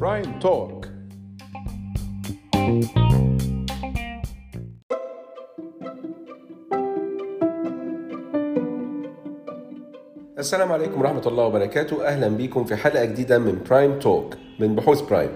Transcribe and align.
Prime 0.00 0.38
Talk 0.40 0.86
السلام 10.38 10.72
عليكم 10.72 11.00
ورحمة 11.00 11.22
الله 11.26 11.44
وبركاته. 11.44 12.06
أهلا 12.06 12.28
بكم 12.28 12.64
في 12.64 12.76
حلقة 12.76 13.04
جديدة 13.04 13.38
من 13.38 13.58
Prime 13.70 13.98
Talk 13.98 14.34
من 14.60 14.74
بحوث 14.76 15.00
Prime 15.00 15.30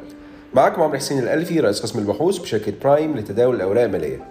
معاكم 0.54 0.82
عمرو 0.82 0.96
حسين 0.96 1.18
الألفي 1.18 1.60
رئيس 1.60 1.82
قسم 1.82 1.98
البحوث 1.98 2.38
بشركة 2.38 2.72
Prime 2.82 3.16
لتداول 3.16 3.56
الأوراق 3.56 3.84
المالية. 3.84 4.24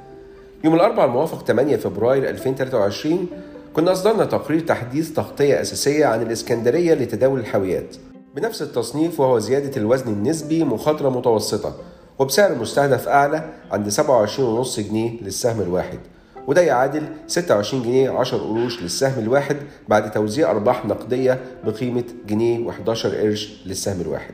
يوم 0.64 0.76
الأربعاء 0.76 1.08
الموافق 1.08 1.46
8 1.46 1.76
فبراير 1.76 2.30
2023 2.30 3.28
كنا 3.76 3.92
أصدرنا 3.92 4.26
تقرير 4.26 4.60
تحديث 4.60 5.14
تغطية 5.14 5.62
أساسية 5.62 6.06
عن 6.06 6.22
الإسكندرية 6.22 6.94
لتداول 6.94 7.40
الحاويات. 7.40 7.96
بنفس 8.36 8.62
التصنيف 8.62 9.20
وهو 9.20 9.40
زيادة 9.40 9.78
الوزن 9.78 10.14
النسبي 10.14 10.64
مخاطرة 10.64 11.10
متوسطة 11.10 11.76
وبسعر 12.20 12.56
مستهدف 12.56 13.08
أعلى 13.08 13.50
عند 13.72 13.90
27.5 13.90 14.80
جنيه 14.80 15.22
للسهم 15.22 15.62
الواحد 15.62 16.00
وده 16.48 16.62
يعادل 16.62 17.04
26 17.28 17.84
جنيه 17.84 18.10
10 18.10 18.38
قروش 18.38 18.82
للسهم 18.82 19.24
الواحد 19.24 19.58
بعد 19.88 20.12
توزيع 20.12 20.52
أرباح 20.52 20.86
نقدية 20.86 21.42
بقيمة 21.66 22.04
جنيه 22.28 22.72
و11 22.72 23.06
قرش 23.06 23.64
للسهم 23.66 24.02
الواحد. 24.02 24.34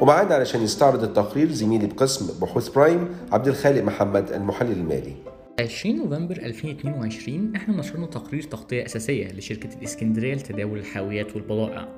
ومعانا 0.00 0.34
علشان 0.34 0.62
يستعرض 0.62 1.02
التقرير 1.02 1.52
زميلي 1.52 1.86
بقسم 1.86 2.40
بحوث 2.40 2.68
برايم 2.68 3.08
عبد 3.32 3.48
الخالق 3.48 3.82
محمد 3.82 4.32
المحلل 4.32 4.72
المالي. 4.72 5.14
20 5.60 5.96
نوفمبر 5.96 6.36
2022 6.36 7.52
إحنا 7.56 7.76
نشرنا 7.76 8.06
تقرير 8.06 8.42
تغطية 8.42 8.84
أساسية 8.84 9.32
لشركة 9.32 9.68
الإسكندرية 9.78 10.34
لتداول 10.34 10.78
الحاويات 10.78 11.36
والبضائع 11.36 11.88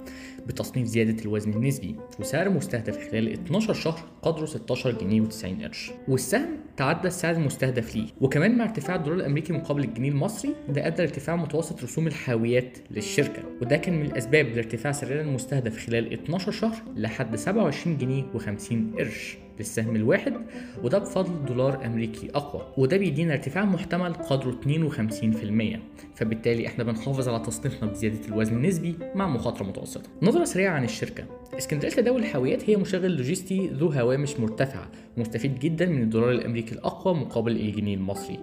بتصنيف 0.47 0.87
زيادة 0.87 1.23
الوزن 1.23 1.52
النسبي 1.52 1.96
وسعر 2.21 2.51
مستهدف 2.51 3.10
خلال 3.10 3.32
12 3.32 3.74
شهر 3.74 4.01
قدره 4.23 4.46
16 4.46 4.91
جنيه 4.99 5.23
و90 5.23 5.63
قرش. 5.63 5.91
والسهم 6.09 6.49
تعدى 6.77 7.09
السعر 7.09 7.35
المستهدف 7.35 7.96
ليه. 7.96 8.07
وكمان 8.21 8.59
مع 8.59 8.65
ارتفاع 8.65 8.96
الدولار 8.96 9.21
الأمريكي 9.21 9.52
مقابل 9.52 9.85
الجنيه 9.85 10.10
المصري 10.10 10.54
ده 10.69 10.87
أدى 10.87 11.02
لارتفاع 11.02 11.37
متوسط 11.37 11.82
رسوم 11.82 12.07
الحاويات 12.07 12.79
للشركة. 12.91 13.43
وده 13.63 13.76
كان 13.76 13.95
من 13.95 14.07
الأسباب 14.07 14.47
لارتفاع 14.47 14.93
سعرها 14.93 15.21
المستهدف 15.23 15.87
خلال 15.87 16.13
12 16.13 16.52
شهر 16.52 16.76
لحد 16.97 17.37
27 17.37 17.99
جنيه 17.99 18.24
و50 18.35 18.99
قرش. 18.99 19.37
للسهم 19.58 19.96
الواحد 19.96 20.34
وده 20.82 20.98
بفضل 20.98 21.45
دولار 21.45 21.86
أمريكي 21.86 22.30
أقوى 22.34 22.66
وده 22.76 22.96
بيدينا 22.96 23.32
ارتفاع 23.32 23.64
محتمل 23.64 24.14
قدره 24.14 24.60
52% 24.64 25.78
فبالتالي 26.14 26.66
إحنا 26.66 26.84
بنحافظ 26.84 27.28
على 27.28 27.45
تصنيفنا 27.45 27.90
بزيادة 27.90 28.28
الوزن 28.28 28.56
النسبي 28.56 28.95
مع 29.14 29.28
مخاطرة 29.28 29.64
متوسطة. 29.64 30.10
نظرة 30.23 30.45
سريعة 30.45 30.74
عن 30.74 30.84
الشركة. 30.84 31.24
اسكندرية 31.58 31.90
تداول 31.90 32.20
الحاويات 32.20 32.70
هي 32.70 32.76
مشغل 32.76 33.16
لوجستي 33.16 33.68
ذو 33.68 33.88
هوامش 33.88 34.40
مرتفعة. 34.40 34.88
ومستفيد 35.16 35.59
جدا 35.59 35.87
من 35.87 36.02
الدولار 36.02 36.30
الأمريكي 36.30 36.74
الأقوى 36.74 37.15
مقابل 37.15 37.52
الجنيه 37.52 37.95
المصري 37.95 38.38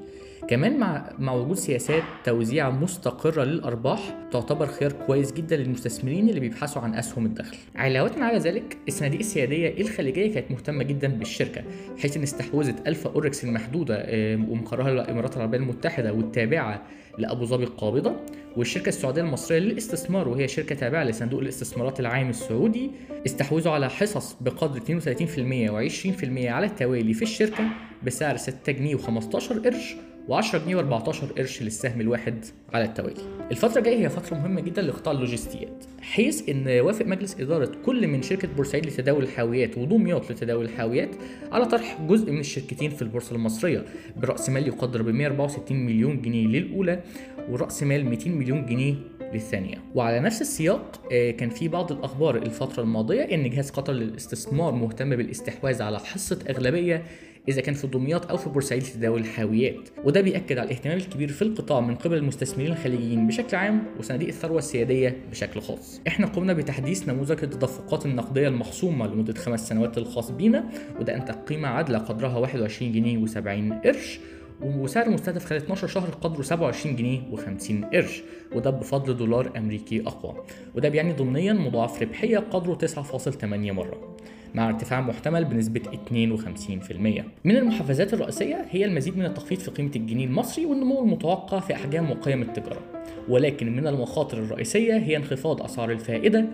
كمان 0.48 0.80
مع 0.80 1.10
مع 1.20 1.34
وجود 1.34 1.58
سياسات 1.58 2.04
توزيع 2.24 2.70
مستقرة 2.70 3.44
للأرباح 3.44 4.18
تعتبر 4.32 4.68
خيار 4.68 4.92
كويس 4.92 5.34
جدا 5.34 5.58
للمستثمرين 5.58 6.30
اللي 6.30 6.40
بيبحثوا 6.40 6.82
عن 6.82 6.96
أسهم 6.96 7.26
الدخل. 7.26 7.58
علاوة 7.76 8.12
على 8.18 8.38
ذلك 8.38 8.78
الصناديق 8.88 9.20
السيادية 9.20 9.82
الخليجية 9.82 10.34
كانت 10.34 10.52
مهتمة 10.52 10.84
جدا 10.84 11.08
بالشركة 11.08 11.62
حيث 11.98 12.18
إن 12.18 12.24
استحوذت 12.24 12.88
ألفا 12.88 13.10
أوريكس 13.10 13.44
المحدودة 13.44 14.06
ومقرها 14.50 14.90
الإمارات 14.90 15.36
العربية 15.38 15.58
المتحدة 15.58 16.14
والتابعة 16.14 16.84
لأبو 17.18 17.46
ظبي 17.46 17.64
القابضة 17.64 18.16
والشركة 18.58 18.90
السعودية 18.90 19.22
المصرية 19.22 19.60
للاستثمار 19.60 20.28
وهي 20.28 20.48
شركة 20.48 20.76
تابعة 20.76 21.04
لصندوق 21.04 21.40
الاستثمارات 21.40 22.00
العام 22.00 22.30
السعودي 22.30 22.92
استحوذوا 23.26 23.72
على 23.72 23.90
حصص 23.90 24.36
بقدر 24.42 24.80
32% 24.80 24.84
و20% 24.84 26.46
على 26.46 26.66
التوالي 26.66 27.14
في 27.14 27.22
الشركة 27.22 27.70
بسعر 28.04 28.38
6 28.38 28.72
جنيه 28.72 28.98
و15 28.98 29.54
قرش 29.66 29.96
و10 30.30 30.56
جنيه 30.56 30.76
و14 30.76 31.38
قرش 31.38 31.62
للسهم 31.62 32.02
الواحد 32.02 32.46
على 32.74 32.84
التوالي. 32.84 33.22
الفترة 33.52 33.80
الجاية 33.80 33.98
هي 34.06 34.10
فترة 34.10 34.38
مهمة 34.38 34.62
جدا 34.62 34.82
لقطاع 34.82 35.14
اللوجستيات، 35.14 35.86
حيث 36.02 36.50
إن 36.50 36.80
وافق 36.80 37.06
مجلس 37.06 37.40
إدارة 37.40 37.72
كل 37.86 38.08
من 38.08 38.22
شركة 38.22 38.48
بورسعيد 38.48 38.86
لتداول 38.86 39.24
الحاويات 39.24 39.78
ودمياط 39.78 40.32
لتداول 40.32 40.66
الحاويات 40.66 41.10
على 41.52 41.66
طرح 41.66 42.02
جزء 42.08 42.32
من 42.32 42.40
الشركتين 42.40 42.90
في 42.90 43.02
البورصة 43.02 43.36
المصرية 43.36 43.86
برأس 44.18 44.50
مال 44.50 44.68
يقدر 44.68 45.02
ب 45.02 45.10
164 45.10 45.78
مليون 45.78 46.22
جنيه 46.22 46.48
للأولى 46.48 47.04
ورأس 47.50 47.84
مال 47.84 48.06
200 48.06 48.30
مليون 48.30 48.66
جنيه 48.66 48.96
للثانية. 49.34 49.76
وعلى 49.96 50.20
نفس 50.20 50.42
السياق 50.42 51.08
كان 51.10 51.50
في 51.50 51.68
بعض 51.68 51.92
الأخبار 51.92 52.36
الفترة 52.36 52.84
الماضية 52.84 53.22
إن 53.22 53.50
جهاز 53.50 53.70
قطر 53.70 53.94
للاستثمار 53.94 54.74
مهتم 54.74 55.16
بالاستحواذ 55.16 55.82
على 55.82 56.00
حصة 56.00 56.40
أغلبية 56.50 57.04
إذا 57.50 57.62
كان 57.62 57.74
في 57.76 57.88
دمياط 57.88 58.30
أو 58.30 58.38
في 58.38 58.50
بورسعيد 58.50 58.84
لتداول 58.84 59.22
الحاويات. 59.22 59.90
وده 60.04 60.22
بيأكد 60.22 60.58
على 60.58 60.68
الاهتمام 60.68 60.98
الكبير 60.98 61.28
في 61.28 61.42
القطاع 61.42 61.80
من 61.80 61.96
قبل 61.96 62.18
المستثمرين 62.18 62.72
الخليجيين 62.72 63.28
بشكل 63.28 63.58
عام 63.58 63.84
وصناديق 64.00 64.28
الثروة 64.28 64.58
السيادية 64.58 65.18
بشكل 65.32 65.62
خاص. 65.62 66.02
إحنا 66.08 66.28
قمنا 66.28 66.54
بتحديث 66.54 67.10
نموذج 67.10 67.44
التدفقات 67.44 68.06
النقدية 68.06 68.48
المخصومة 68.48 69.08
لمدة 69.08 69.34
خمس 69.34 69.68
سنوات 69.70 69.98
الخاص 69.98 70.32
بينا 70.32 70.70
وده 71.00 71.16
أنتج 71.16 71.34
قيمة 71.34 71.68
عادلة 71.68 71.98
قدرها 71.98 72.38
21 72.38 72.92
جنيه 72.92 73.26
و70 73.26 73.86
قرش. 73.86 74.20
وسعر 74.62 75.10
مستهدف 75.10 75.46
خلال 75.46 75.62
12 75.62 75.88
شهر 75.88 76.10
قدره 76.10 76.42
27 76.42 76.96
جنيه 76.96 77.22
و50 77.34 77.94
قرش 77.94 78.24
وده 78.56 78.70
بفضل 78.70 79.18
دولار 79.18 79.52
أمريكي 79.58 80.02
أقوى 80.02 80.36
وده 80.76 80.90
بيعني 80.90 81.14
ضمنيا 81.14 81.54
مضاعف 81.54 82.02
ربحية 82.02 82.38
قدره 82.38 82.78
9.8 82.88 83.44
مرة 83.44 84.18
مع 84.54 84.70
ارتفاع 84.70 85.02
محتمل 85.02 85.46
بنسبة 85.46 85.82
52%. 85.82 87.24
من 87.44 87.58
المحفزات 87.58 88.14
الرئيسية 88.14 88.66
هي 88.70 88.86
المزيد 88.86 89.18
من 89.18 89.26
التخفيض 89.26 89.60
في 89.60 89.72
قيمة 89.72 89.92
الجنيه 89.96 90.26
المصري 90.26 90.66
والنمو 90.66 91.04
المتوقع 91.04 91.60
في 91.60 91.74
أحجام 91.74 92.12
وقيم 92.12 92.42
التجارة. 92.42 92.82
ولكن 93.30 93.76
من 93.76 93.88
المخاطر 93.88 94.38
الرئيسية 94.38 94.98
هي 94.98 95.18
انخفاض 95.18 95.62
أسعار 95.62 95.92
الفائدة، 95.92 96.46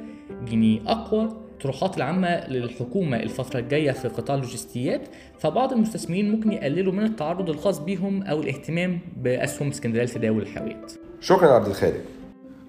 جنيه 0.47 0.79
أقوى، 0.87 1.44
الطروحات 1.55 1.97
العامة 1.97 2.47
للحكومة 2.47 3.17
الفترة 3.17 3.59
الجاية 3.59 3.91
في 3.91 4.07
قطاع 4.07 4.35
اللوجستيات 4.35 5.01
فبعض 5.39 5.73
المستثمرين 5.73 6.31
ممكن 6.31 6.51
يقللوا 6.51 6.93
من 6.93 7.03
التعرض 7.03 7.49
الخاص 7.49 7.79
بيهم 7.79 8.23
أو 8.23 8.41
الاهتمام 8.41 8.99
بأسهم 9.17 9.69
اسكندرية 9.69 10.03
لتداول 10.03 10.41
الحاويات. 10.41 10.91
شكرا 11.21 11.51
عبد 11.51 11.67
الخالق. 11.67 12.01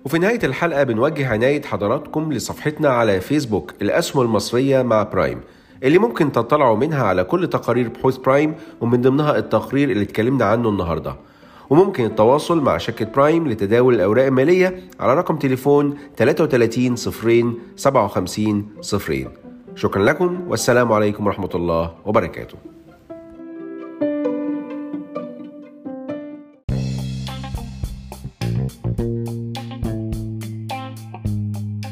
وفي 0.04 0.18
نهاية 0.18 0.38
الحلقة 0.44 0.82
بنوجه 0.82 1.28
عناية 1.28 1.62
حضراتكم 1.62 2.32
لصفحتنا 2.32 2.88
على 2.88 3.20
فيسبوك 3.20 3.74
الأسهم 3.82 4.22
المصرية 4.22 4.82
مع 4.82 5.02
برايم 5.02 5.40
اللي 5.82 5.98
ممكن 5.98 6.32
تطلعوا 6.32 6.76
منها 6.76 7.02
على 7.02 7.24
كل 7.24 7.46
تقارير 7.50 7.88
بحوث 7.88 8.16
برايم 8.16 8.54
ومن 8.80 9.00
ضمنها 9.00 9.38
التقرير 9.38 9.90
اللي 9.90 10.02
اتكلمنا 10.02 10.44
عنه 10.44 10.68
النهارده 10.68 11.16
وممكن 11.70 12.04
التواصل 12.04 12.60
مع 12.62 12.78
شركة 12.78 13.04
برايم 13.04 13.48
لتداول 13.48 13.94
الأوراق 13.94 14.26
المالية 14.26 14.80
على 15.00 15.14
رقم 15.14 15.36
تليفون 15.36 15.98
33 16.16 16.96
صفرين 16.96 17.58
57 17.76 18.68
صفرين. 18.80 19.28
شكرا 19.74 20.04
لكم 20.04 20.40
والسلام 20.48 20.92
عليكم 20.92 21.26
ورحمة 21.26 21.50
الله 21.54 21.92
وبركاته. 22.04 22.75